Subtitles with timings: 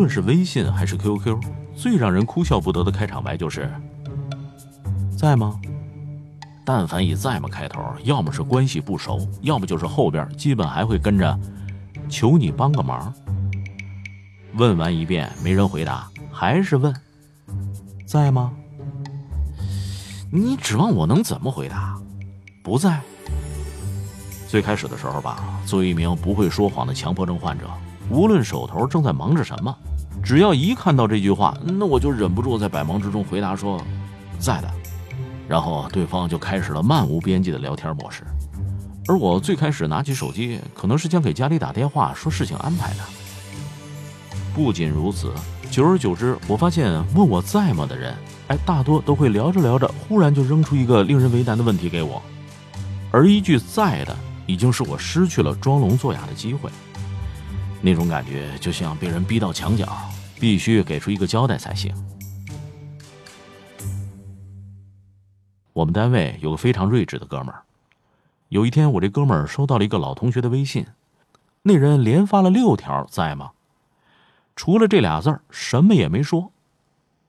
[0.00, 1.38] 论是微信还是 QQ，
[1.76, 3.70] 最让人哭笑不得的开场白就是
[5.14, 5.60] “在吗？”
[6.64, 11.38] 但凡以“在吗”开头，要么是关系不熟，要么就是后边基本还会跟着
[12.08, 13.12] “求你帮个忙”。
[14.56, 16.94] 问完一遍没人回答，还是问
[18.08, 18.52] “在吗？”
[20.32, 21.94] 你指望我能怎么回答？
[22.62, 23.02] 不在。
[24.48, 27.68] 最开始的时候吧，作为一名不会说谎的强迫症患者。
[28.10, 29.76] 无论手头正在忙着什么，
[30.22, 33.80] 只要一看到这句话，那我就忍不住在百忙之中回答说
[34.38, 34.70] ：“在的。”
[35.48, 38.22] 然后对方就开始了漫无边际的聊天模式。
[39.08, 43.00] 而我最开始拿起手机，可能是想给家里打电话说事情安排的。
[44.54, 45.32] 不仅如此，
[45.70, 48.14] 久而久之，我发现问我在吗的人，
[48.48, 52.22] 哎，大多都会聊着聊着，忽然就扔出一个令人为难的问题给我，
[53.10, 54.16] 而一句在的，
[54.46, 56.70] 已经是我失去了装聋作哑的机会。
[57.82, 59.86] 那种感觉就像被人逼到墙角，
[60.38, 61.94] 必须给出一个交代才行。
[65.72, 67.62] 我们单位有个非常睿智的哥们儿，
[68.48, 70.86] 有一天我这哥们儿收到了一个老同学的微信，
[71.62, 73.52] 那人连发了六条，在吗？
[74.56, 76.52] 除了这俩字儿，什么也没说。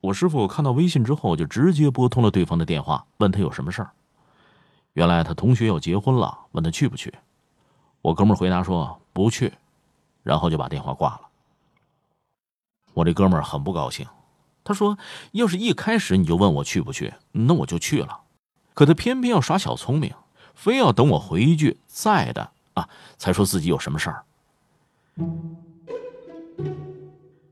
[0.01, 3.91] 我师傅看到微信之后，就直接拨通了对方的电话，问他有什么事儿。
[4.93, 7.13] 原来他同学要结婚了，问他去不去。
[8.01, 9.53] 我哥们儿回答说不去。
[10.23, 11.21] 然后就把电话挂了。
[12.93, 14.05] 我这哥们儿很不高兴，
[14.63, 14.97] 他说
[15.31, 18.21] ：“要是一开始你就问我去不去，那我就去了。
[18.73, 20.13] 可他偏偏要耍小聪明，
[20.53, 24.23] 非要等我回一句‘在的’啊，才说自己有什么事儿。”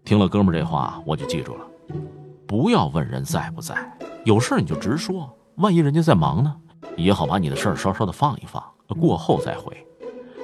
[0.03, 1.65] 听了哥们儿这话，我就记住了：
[2.47, 5.37] 不要问人在不在，有事你就直说。
[5.55, 6.55] 万一人家在忙呢，
[6.97, 8.63] 也好把你的事儿稍稍的放一放，
[8.99, 9.85] 过后再回。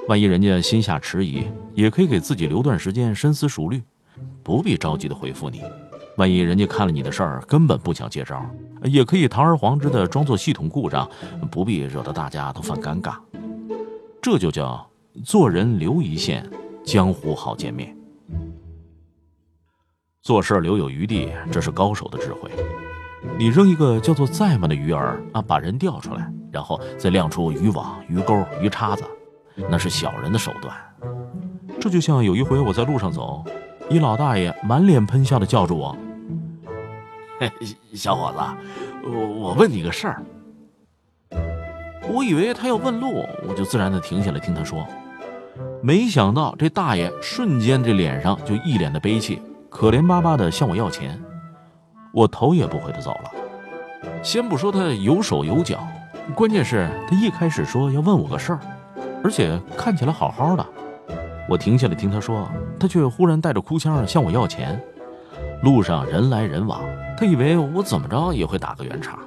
[0.08, 1.44] 万一人家心下迟疑，
[1.74, 3.82] 也可以给自己留段时间深思熟虑，
[4.42, 5.62] 不必着急的回复你。
[6.16, 8.40] 万一人家看了你的事儿根本不想接招，
[8.84, 11.10] 也可以堂而皇之的装作系统故障，
[11.50, 13.16] 不必惹得大家都犯尴尬。
[14.22, 14.88] 这就叫
[15.24, 16.48] 做人留一线，
[16.84, 17.94] 江湖好见面。
[20.22, 22.48] 做事留有余地，这是高手的智慧。
[23.36, 29.02] 你扔一个叫做在吗的鱼饵啊，把人钓出来，然后再亮出渔网、鱼钩、鱼叉子。
[29.70, 30.74] 那是小人的手段，
[31.80, 33.44] 这就像有一回我在路上走，
[33.88, 35.96] 一老大爷满脸喷笑的叫住我
[37.40, 37.50] ：“嘿，
[37.94, 40.22] 小伙子，我我问你个事儿。”
[42.08, 44.86] 我以为他要问路，我就自然的停下来听他说。
[45.82, 51.20] 没想到这大爷瞬间这脸上就一脸的悲戚，可怜巴巴的向我要钱。
[52.12, 53.30] 我头也不回的走了。
[54.22, 55.86] 先不说他有手有脚，
[56.34, 58.60] 关键是他一开始说要问我个事儿。
[59.26, 60.64] 而且看起来好好的，
[61.48, 62.48] 我停下来听他说，
[62.78, 64.80] 他却忽然带着哭腔向我要钱。
[65.64, 66.80] 路上人来人往，
[67.18, 69.18] 他以为我怎么着也会打个圆场。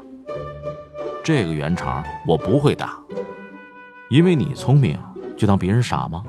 [1.22, 2.98] 这个圆场我不会打，
[4.10, 4.98] 因为你聪明，
[5.38, 6.24] 就当别人傻吗？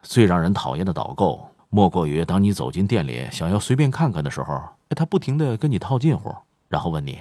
[0.00, 4.58] 最让人讨厌的导购，莫过于当你走进店里想要随便看看的时候，
[4.96, 6.34] 他不停的跟你套近乎，
[6.70, 7.18] 然后问你。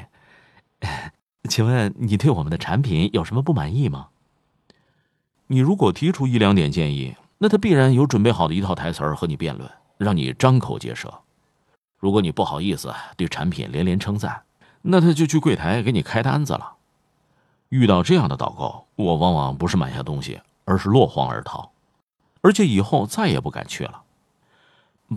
[1.49, 4.09] 请问你对我们的产品有什么不满意吗？
[5.47, 11.11] 你如果提出一两点建议，那他必然有准备好的一套台词儿和你辩论，让你张口结舌。
[11.97, 14.43] 如果你不好意思对产品连连称赞，
[14.83, 16.73] 那他就去柜台给你开单子了。
[17.69, 21.71] 遇到这样的导购，我往往不是买下东西，而是落荒而逃，
[22.41, 24.03] 而且以后再也不敢去了。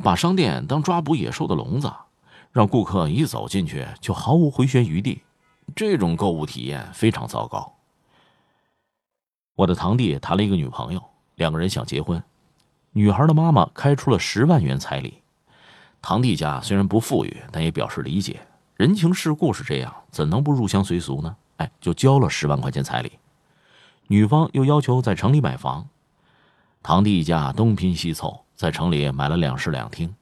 [0.03, 1.93] 把商店当抓捕野兽的笼子，
[2.51, 5.23] 让顾客一走进去就毫无回旋余地。
[5.75, 7.75] 这种购物体验非常糟糕。
[9.55, 11.03] 我的堂弟谈了一个女朋友，
[11.35, 12.23] 两个人想结婚，
[12.93, 15.23] 女孩的妈妈开出了十万元彩礼。
[16.01, 18.41] 堂弟家虽然不富裕，但也表示理解。
[18.77, 21.37] 人情世故是这样，怎能不入乡随俗呢？
[21.59, 23.13] 哎，就交了十万块钱彩礼。
[24.09, 25.89] 女方又要求在城里买房，
[26.83, 30.13] 堂弟一家东拼西凑，在城里买了两室两厅。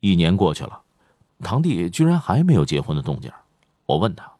[0.00, 0.82] 一年过去了，
[1.42, 3.32] 堂弟居然还没有结婚的动静。
[3.86, 4.30] 我问他：“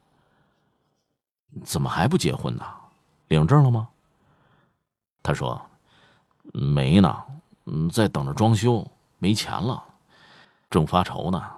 [1.65, 2.65] 怎么还不结婚呢？
[3.29, 3.89] 领证了吗？”
[5.23, 5.61] 他说
[6.53, 7.25] ：“没呢，
[7.67, 8.87] 嗯，在等着装修，
[9.19, 9.83] 没钱了，
[10.71, 11.51] 正发愁呢。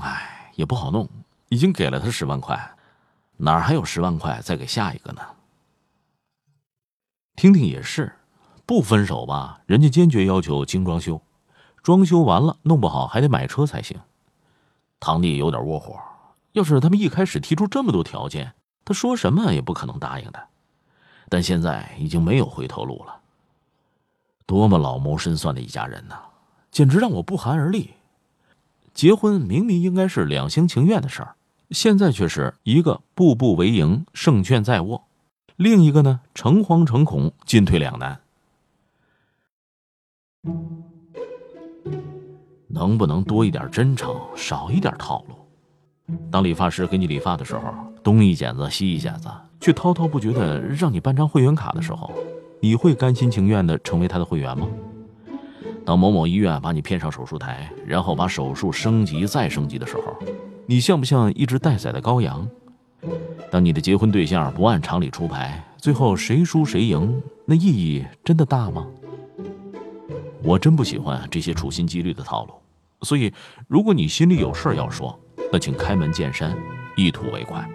[0.00, 1.08] 哎，也不好弄，
[1.48, 2.74] 已经给了他十万块，
[3.36, 5.22] 哪还有十万块再给下一个呢？”
[7.34, 8.14] 听听也是，
[8.66, 11.20] 不分手吧，人家坚决要求精装修。
[11.82, 13.98] 装修完了，弄不好还得买车才行。
[15.00, 15.98] 堂弟有点窝火，
[16.52, 20.48] 要是他们一开始提出这么多条件，他说什么也不可能答应的。
[21.28, 23.20] 但现在已经没有回头路了。
[24.46, 26.20] 多么老谋深算的一家人呐，
[26.70, 27.94] 简直让我不寒而栗。
[28.92, 31.34] 结婚明明应该是两厢情愿的事儿，
[31.70, 35.04] 现在却是一个步步为营，胜券在握；
[35.56, 38.20] 另一个呢，诚惶诚恐，进退两难。
[42.72, 46.16] 能不能多一点真诚，少一点套路？
[46.30, 47.62] 当理发师给你理发的时候，
[48.02, 49.28] 东一剪子西一剪子，
[49.60, 52.10] 却滔滔不绝的让你办张会员卡的时候，
[52.60, 54.66] 你会甘心情愿的成为他的会员吗？
[55.84, 60.16] 当某某医院把你骗上手术台，然后把手术升级再升级的时候，
[60.66, 62.48] 你像不像一只待宰的羔羊？
[63.50, 68.86] 当你的结婚对象不按常理出牌，最后谁输谁赢，那意义真的大吗？
[70.42, 72.52] 我真不喜欢这些处心积虑的套路。
[73.02, 73.32] 所以，
[73.68, 75.18] 如果你心里有事要说，
[75.52, 76.56] 那请开门见山，
[76.96, 77.68] 一吐为快。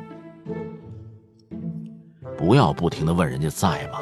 [2.38, 4.00] 不要不停的问人家在吗？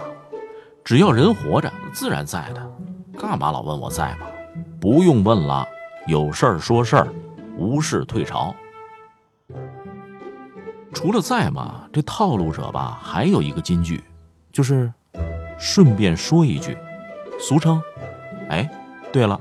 [0.84, 2.72] 只要人活着，自然在的。
[3.18, 4.28] 干嘛老问我在吗？
[4.80, 5.68] 不用问了，
[6.06, 7.08] 有事儿说事儿，
[7.58, 8.56] 无事退朝。
[10.94, 11.90] 除了在吗？
[11.92, 14.04] 这套路者吧，还有一个金句，
[14.52, 14.94] 就是
[15.58, 16.78] 顺便说一句，
[17.40, 17.82] 俗称，
[18.50, 18.70] 哎，
[19.12, 19.40] 对了。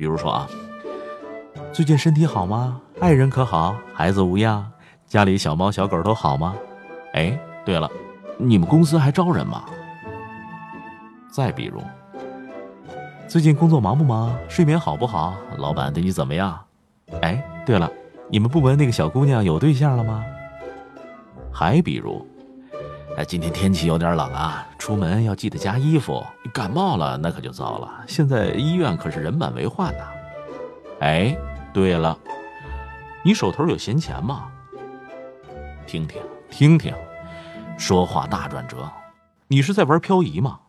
[0.00, 0.48] 比如说啊，
[1.74, 2.80] 最近身体好吗？
[3.00, 3.76] 爱人可好？
[3.92, 4.66] 孩子无恙？
[5.06, 6.54] 家里小猫小狗都好吗？
[7.12, 7.86] 哎，对了，
[8.38, 9.66] 你们公司还招人吗？
[11.30, 11.82] 再比如，
[13.28, 14.34] 最近工作忙不忙？
[14.48, 15.36] 睡眠好不好？
[15.58, 16.58] 老板对你怎么样？
[17.20, 17.92] 哎，对了，
[18.30, 20.24] 你们部门那个小姑娘有对象了吗？
[21.52, 22.26] 还比如，
[23.16, 24.66] 哎，今天天气有点冷啊。
[24.78, 28.04] 出门要记得加衣服，感冒了那可就糟了。
[28.06, 30.04] 现在医院可是人满为患呐。
[31.00, 31.36] 哎，
[31.72, 32.16] 对了，
[33.22, 34.50] 你手头有闲钱吗？
[35.86, 36.94] 听听听听，
[37.76, 38.88] 说话大转折，
[39.48, 40.60] 你是在玩漂移吗？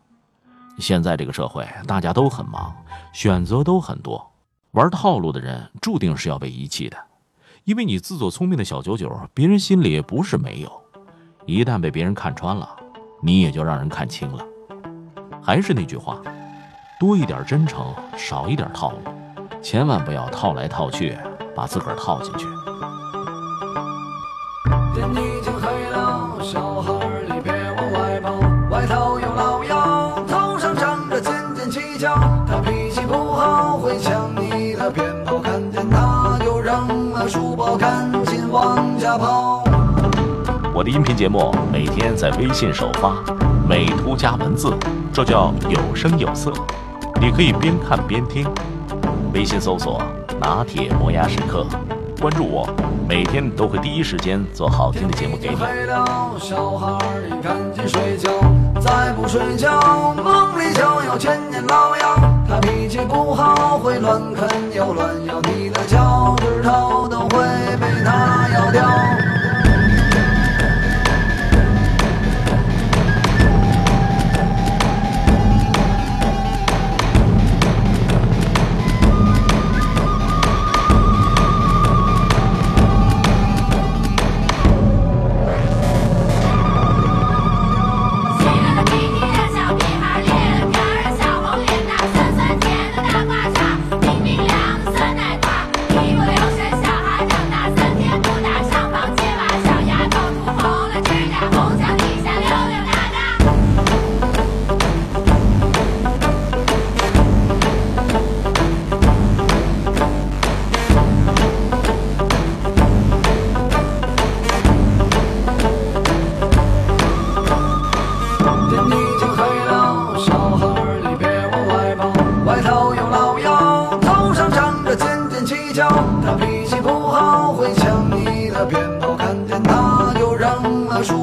[0.78, 2.74] 现在这个社会大家都很忙，
[3.12, 4.32] 选择都很多，
[4.72, 6.96] 玩套路的人注定是要被遗弃的，
[7.64, 10.81] 因为你自作聪明的小九九，别人心里不是没有，
[11.46, 12.68] 一旦被别人看穿了。
[13.24, 14.44] 你也就让人看清了。
[15.40, 16.20] 还是那句话，
[16.98, 18.98] 多一点真诚，少一点套路，
[19.62, 21.16] 千万不要套来套去，
[21.54, 22.46] 把自个儿套进去。
[40.92, 43.14] 音频节目每天在微信首发，
[43.66, 44.76] 美图加文字，
[45.10, 46.52] 这叫有声有色。
[47.18, 48.46] 你可以边看边听。
[49.32, 50.02] 微信搜索
[50.38, 51.66] “拿铁磨牙时刻”，
[52.20, 52.68] 关注我，
[53.08, 55.56] 每天都会第一时间做好听的节目给你。
[56.38, 58.30] 小孩你赶紧睡觉，
[58.78, 59.80] 再不睡觉，
[60.22, 62.16] 梦里就有千年老妖。
[62.46, 64.46] 他脾气不好，会乱啃
[64.76, 66.11] 又乱咬，你的脚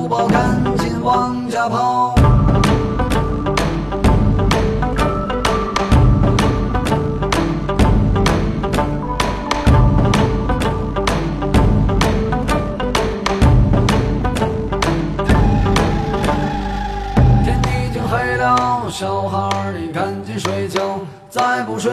[0.10, 2.29] 我赶紧往家跑。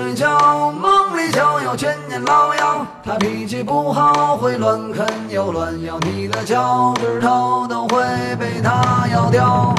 [0.07, 2.87] 睡觉，梦里就有千年老妖。
[3.03, 8.05] 他脾气不好，会乱啃又乱咬，你的脚趾头都会
[8.39, 9.75] 被他咬掉。